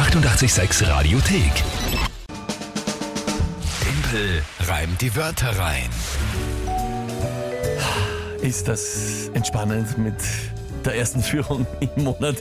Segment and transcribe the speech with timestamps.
[0.00, 1.52] 886 Radiothek.
[3.82, 5.90] Tempel reimt die Wörter rein.
[8.40, 10.14] Ist das entspannend mit
[10.84, 11.66] der ersten Führung
[11.96, 12.36] im Monat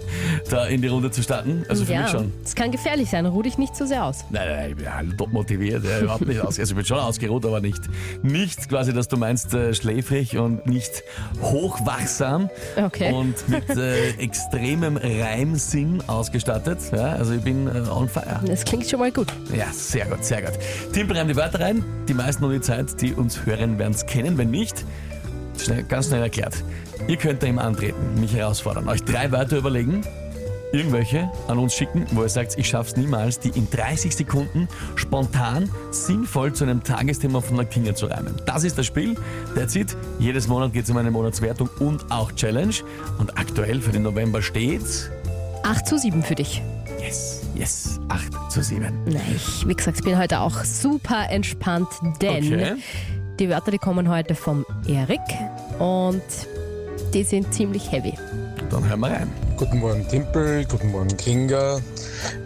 [0.49, 1.65] da in die Runde zu starten?
[1.69, 2.31] Also für ja, mich schon.
[2.43, 3.25] es kann gefährlich sein.
[3.25, 4.25] Ruh dich nicht zu sehr aus.
[4.29, 6.59] Nein, nein, ich bin ja top motiviert, ja, überhaupt nicht aus.
[6.59, 7.81] Also ich bin schon ausgeruht, aber nicht,
[8.23, 11.03] nicht quasi, dass du meinst, äh, schläfrig und nicht
[11.41, 13.13] hochwachsam Okay.
[13.13, 16.79] und mit äh, extremem Reimsinn ausgestattet.
[16.91, 18.39] Ja, also ich bin äh, on fire.
[18.45, 19.27] Das klingt schon mal gut.
[19.55, 20.53] Ja, sehr gut, sehr gut.
[20.93, 21.83] Tim reimt die Wörter rein.
[22.07, 24.37] Die meisten um die Zeit, die uns hören, werden es kennen.
[24.37, 24.85] Wenn nicht,
[25.57, 26.63] schnell, ganz schnell erklärt.
[27.07, 30.01] Ihr könnt da immer antreten, mich herausfordern, euch drei Wörter überlegen,
[30.71, 35.69] irgendwelche an uns schicken, wo ihr sagt, ich schaff's niemals, die in 30 Sekunden spontan,
[35.91, 38.35] sinnvoll zu einem Tagesthema von der Kinga zu reimen.
[38.45, 39.15] Das ist das Spiel.
[39.55, 39.95] That's it.
[40.19, 42.75] Jedes Monat geht es um eine Monatswertung und auch Challenge.
[43.17, 45.09] Und aktuell für den November steht's
[45.63, 46.61] 8 zu 7 für dich.
[47.01, 48.93] Yes, yes, 8 zu 7.
[49.07, 51.87] Na, ich, wie gesagt, bin heute auch super entspannt,
[52.21, 52.75] denn Okay.
[53.39, 55.19] die Wörter, die kommen heute vom Erik
[55.79, 56.21] und
[57.13, 58.13] die sind ziemlich heavy.
[58.69, 59.31] Dann hören wir rein.
[59.57, 61.79] Guten Morgen Timpel, guten Morgen Kinga.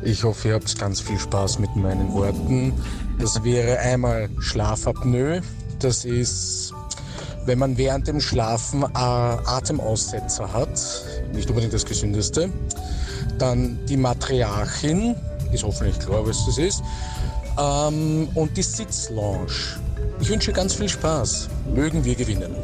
[0.03, 2.73] Ich hoffe, ihr habt ganz viel Spaß mit meinen Worten.
[3.19, 5.41] Das wäre einmal Schlafapnoe.
[5.79, 6.73] Das ist,
[7.45, 10.79] wenn man während dem Schlafen äh, Atemaussetzer hat.
[11.33, 12.49] Nicht unbedingt das Gesündeste.
[13.37, 15.15] Dann die Matriarchin.
[15.51, 16.83] Ist hoffentlich klar, was das ist.
[17.59, 19.47] Ähm, und die Sitzlounge.
[20.21, 21.49] Ich wünsche ganz viel Spaß.
[21.75, 22.55] Mögen wir gewinnen.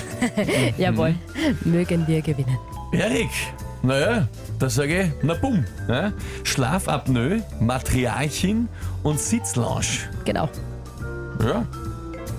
[0.78, 1.14] Jawohl,
[1.64, 2.58] mögen wir gewinnen.
[2.92, 3.30] Erik,
[3.82, 5.64] naja, da sage ich, na bumm.
[5.88, 6.12] Ja?
[6.44, 8.68] Schlafapnoe, Matriarchin
[9.02, 9.86] und Sitzlounge.
[10.24, 10.48] Genau.
[11.42, 11.66] Ja,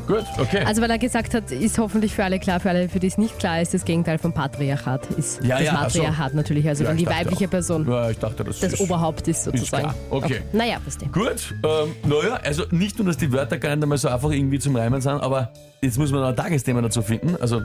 [0.08, 0.64] gut, okay.
[0.66, 3.18] Also weil er gesagt hat, ist hoffentlich für alle klar, für alle, für die es
[3.18, 6.00] nicht klar ist, das Gegenteil vom Patriarchat ist Ja, das ja, ach so.
[6.00, 7.52] Matriarchat natürlich, also Ja, wenn ich die dachte weibliche auch.
[7.52, 8.80] Person ja, ich dachte, das, das ist...
[8.82, 9.84] Oberhaupt ist sozusagen.
[9.84, 9.96] klar.
[10.10, 10.42] Okay.
[10.52, 11.12] Naja, denn?
[11.12, 14.60] Gut, ähm, naja, also nicht nur, dass die Wörter gar nicht einmal so einfach irgendwie
[14.60, 17.36] zum Reimen sind, aber jetzt muss man noch ein Tagesthema dazu finden.
[17.40, 17.62] Also,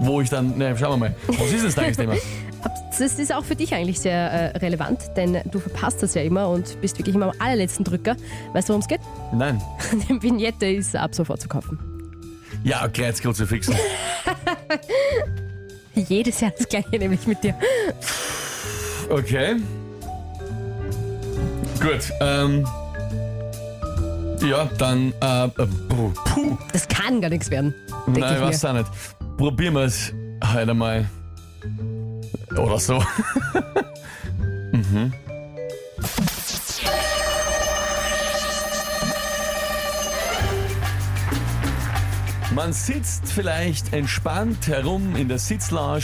[0.00, 2.14] wo ich dann, ne, schauen wir mal, was ist das Tagesthema?
[2.98, 6.48] Das ist auch für dich eigentlich sehr äh, relevant, denn du verpasst das ja immer
[6.48, 8.16] und bist wirklich immer am allerletzten Drücker.
[8.52, 9.00] Weißt du, worum es geht?
[9.32, 9.60] Nein.
[10.08, 11.78] Die Vignette ist ab sofort zu kaufen.
[12.64, 13.74] Ja, Kreuzkruzifixen.
[15.94, 17.54] Jedes Jahr das gleiche, nämlich mit dir.
[19.10, 19.56] Okay.
[21.80, 22.66] Gut, ähm.
[24.42, 26.12] Ja, dann, äh, äh, puh.
[26.72, 27.74] Das kann gar nichts werden.
[28.06, 28.86] Nein, ich weiß auch nicht.
[29.36, 30.12] Probieren wir es
[30.52, 31.08] heute mal.
[32.56, 33.02] Oder so.
[34.72, 35.12] mhm.
[42.54, 46.02] Man sitzt vielleicht entspannt herum in der Sitzlounge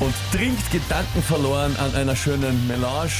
[0.00, 3.12] und trinkt gedankenverloren an einer schönen Melange,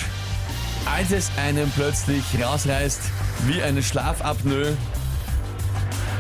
[0.84, 3.00] als es einem plötzlich rausreißt
[3.46, 4.76] wie eine Schlafapnoe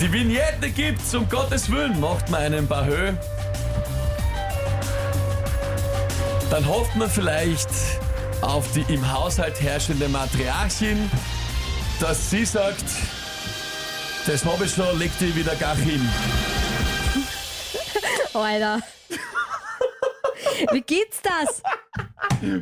[0.02, 2.84] die Vignette gibt's, um Gottes Willen, macht man einen paar
[6.52, 7.70] Dann hofft man vielleicht
[8.42, 11.10] auf die im Haushalt herrschende Matriarchin,
[11.98, 12.84] dass sie sagt,
[14.26, 16.06] das hab ich schon, leg wieder gar hin.
[18.34, 18.80] Alter.
[20.72, 21.62] Wie geht's das?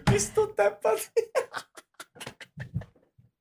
[0.05, 1.11] Bist du deppert?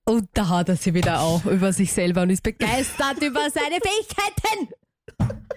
[0.06, 3.78] Und da hat er sie wieder auch über sich selber und ist begeistert über seine
[3.84, 4.70] Fähigkeiten.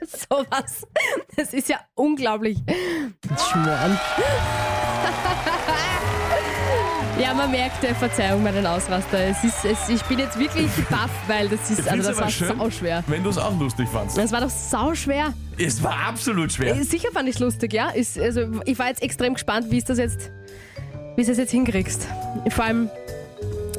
[0.03, 0.87] Sowas.
[1.35, 2.59] Das ist ja unglaublich.
[3.51, 3.99] Schmoren.
[7.21, 9.19] Ja, man merkt, äh, Verzeihung, meinen Ausraster.
[9.19, 13.05] Es ist, es, ich bin jetzt wirklich baff, weil das ist, also das war sauschwer.
[13.07, 14.17] wenn du es auch lustig fandst.
[14.17, 15.33] Das war doch sauschwer.
[15.59, 16.75] Es war absolut schwer.
[16.75, 17.91] Äh, Sicher fand ich lustig, ja.
[17.91, 20.33] Ist, also, ich war jetzt extrem gespannt, wie es das jetzt,
[21.15, 22.09] wie es das jetzt hinkriegst.
[22.49, 22.91] Vor allem,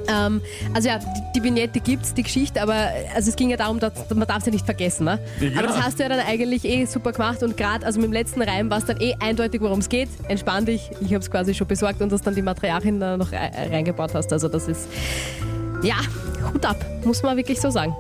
[0.08, 0.42] ähm,
[0.74, 1.06] also ja, die,
[1.40, 4.46] die Vignette gibt's, die Geschichte, aber also es ging ja darum, dass man darf es
[4.46, 5.20] ja nicht vergessen, ne?
[5.40, 5.60] Ja.
[5.60, 8.14] Aber das hast du ja dann eigentlich eh super gemacht und gerade also mit dem
[8.14, 10.10] letzten Reim war es dann eh eindeutig, worum es geht.
[10.28, 13.32] Entspann dich, ich habe es quasi schon besorgt und dass dann die Matriarchin da noch
[13.32, 14.32] rei- reingebaut hast.
[14.34, 14.88] Also das ist,
[15.82, 15.96] ja,
[16.54, 17.96] Hut ab, muss man wirklich so sagen.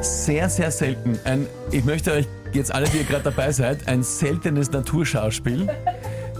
[0.00, 1.18] Sehr, sehr selten.
[1.24, 5.68] Ein, ich möchte euch jetzt alle, die ihr gerade dabei seid, ein seltenes Naturschauspiel.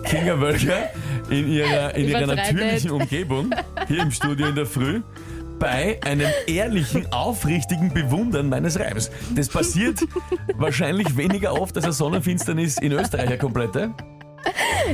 [0.04, 0.90] Kinga Wölker
[1.30, 2.90] in ihrer, in ihrer natürlichen.
[2.90, 3.50] Umgebung,
[3.88, 5.02] hier im Studio in der Früh,
[5.58, 9.10] bei einem ehrlichen, aufrichtigen Bewundern meines Reims.
[9.34, 10.00] Das passiert
[10.54, 13.94] wahrscheinlich weniger oft als eine Sonnenfinsternis in Österreich, eine komplette.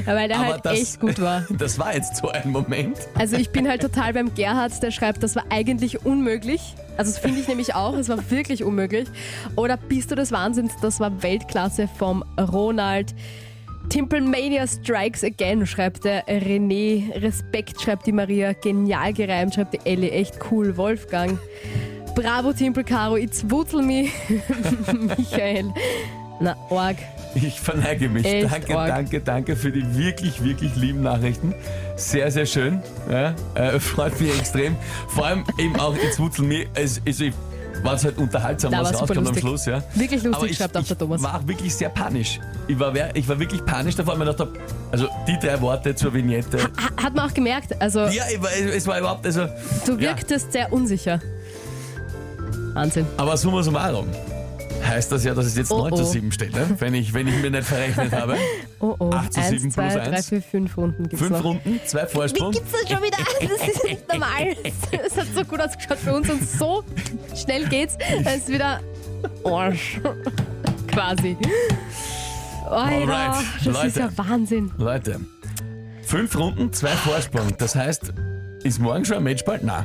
[0.06, 1.44] Ja, weil der Aber halt das, echt gut war.
[1.58, 2.96] Das war jetzt so ein Moment.
[3.14, 6.74] Also ich bin halt total beim Gerhard, der schreibt, das war eigentlich unmöglich.
[6.96, 9.08] Also das finde ich nämlich auch, es war wirklich unmöglich.
[9.56, 13.14] Oder bist du des Wahnsinns, das war Weltklasse vom Ronald.
[13.90, 17.12] Timplemania Strikes Again, schreibt der René.
[17.20, 18.52] Respekt, schreibt die Maria.
[18.52, 20.12] Genial gereimt, schreibt die Ellie.
[20.12, 20.76] Echt cool.
[20.76, 21.36] Wolfgang.
[22.14, 23.16] Bravo, Timpel Caro.
[23.16, 24.08] It's Wutzel me.
[25.18, 25.74] Michael.
[26.38, 26.96] Na, Org.
[27.34, 28.24] Ich verneige mich.
[28.24, 28.88] Echt danke, arg.
[28.88, 31.52] danke, danke für die wirklich, wirklich lieben Nachrichten.
[31.96, 32.80] Sehr, sehr schön.
[33.10, 34.76] Ja, äh, freut mich extrem.
[35.08, 36.66] Vor allem eben auch ins Wutzel mir.
[36.74, 37.34] Es, also ich
[37.82, 39.42] war es halt unterhaltsam, Da was war super rauskommt am lustig.
[39.42, 39.66] Schluss.
[39.66, 39.82] Ja.
[39.94, 41.22] Wirklich lustig, Aber ich, schreibt auch ich der Thomas.
[41.22, 42.40] war auch wirklich sehr panisch.
[42.68, 44.60] Ich war, wer- ich war wirklich panisch davor, weil ich mir gedacht habe,
[44.92, 46.58] also die drei Worte zur Vignette.
[46.62, 47.80] Ha- Hat man auch gemerkt.
[47.80, 49.46] Also, Ja, ich war, es war überhaupt, also.
[49.86, 51.20] du wirktest sehr unsicher.
[52.74, 53.06] Wahnsinn.
[53.16, 54.06] Aber summa summarum
[54.86, 56.06] heißt das ja, dass es jetzt Oh, 9 zu oh.
[56.06, 56.66] 7 steht, ne?
[56.78, 58.36] wenn, ich, wenn ich mir nicht verrechnet habe.
[58.82, 59.10] Oh oh.
[59.10, 60.28] 8 zu 7 Eins, zwei, plus drei, eins.
[60.30, 61.44] vier, fünf Runden gibt's Fünf noch.
[61.44, 62.50] Runden, zwei Wie Vorsprung.
[62.52, 63.18] gibt's das schon wieder?
[63.58, 64.56] Das ist nicht normal.
[65.04, 66.82] Es hat so gut ausgeschaut für uns und so
[67.34, 67.96] schnell geht's.
[68.24, 68.80] Es ist wieder
[69.44, 70.00] Arsch.
[70.88, 71.36] Quasi.
[72.68, 73.86] Alter, das Leute.
[73.88, 74.70] ist ja Wahnsinn.
[74.78, 75.20] Leute,
[76.02, 77.52] fünf Runden, zwei Vorsprung.
[77.58, 78.12] Das heißt,
[78.62, 79.60] ist morgen schon ein Matchball?
[79.62, 79.84] Nein,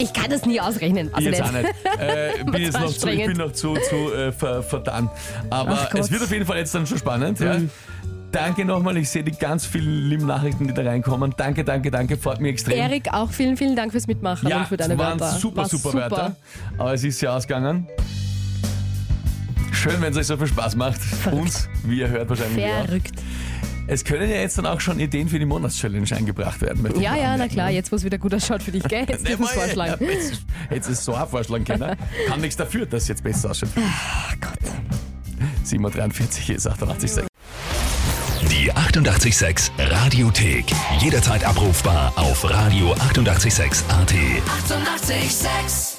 [0.00, 1.08] Ich kann das nie ausrechnen.
[1.08, 1.68] ich Also jetzt auch nicht.
[2.00, 5.10] Äh, bin jetzt noch zu, ich bin noch zu, zu äh, ver, verdammt.
[5.50, 5.94] Aber Ach Gott.
[5.94, 6.00] Mhm.
[6.00, 7.38] es wird auf jeden Fall jetzt dann schon spannend.
[7.40, 7.58] Ja.
[8.32, 11.34] Danke nochmal, ich sehe die ganz vielen lieben Nachrichten, die da reinkommen.
[11.36, 12.78] Danke, danke, danke, freut mich extrem.
[12.78, 15.36] Erik, auch vielen, vielen Dank fürs Mitmachen ja, und für deine waren Wörter.
[15.38, 16.36] super, War super, Wörter.
[16.78, 17.86] Aber es ist ja ausgegangen.
[19.72, 21.00] Schön, wenn es euch so viel Spaß macht.
[21.32, 22.84] Uns, wie ihr hört, wahrscheinlich auch.
[22.84, 23.12] Verrückt.
[23.92, 27.00] Es können ja jetzt dann auch schon Ideen für die Monatschallenge eingebracht werden.
[27.00, 29.04] Ja, ja, na klar, jetzt wo es wieder gut ausschaut für dich, gell?
[29.08, 29.96] Jetzt Nee, vorschlagen.
[30.04, 31.96] ja, Jetzt, jetzt ist so ein Vorschlag können.
[32.28, 33.70] Kann nichts dafür, dass es jetzt besser ausschaut.
[33.76, 34.52] Ach Gott.
[35.66, 37.26] 7.43 ist 88,6.
[38.48, 40.66] Die 88,6 Radiothek.
[41.00, 44.12] Jederzeit abrufbar auf radio886.at.
[44.12, 45.10] 88,6.
[45.10, 45.89] Eighty-eight, sex.